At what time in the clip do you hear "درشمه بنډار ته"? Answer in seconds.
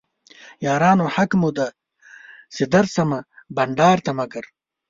2.73-4.11